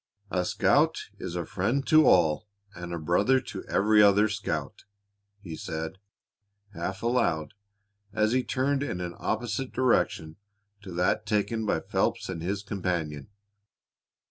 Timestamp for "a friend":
1.35-1.85